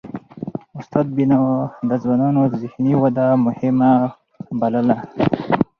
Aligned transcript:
استاد 0.79 1.07
بينوا 1.17 1.49
د 1.89 1.91
ځوانانو 2.03 2.41
ذهني 2.61 2.93
وده 3.03 3.25
مهمه 3.45 3.91
بلله. 4.59 4.97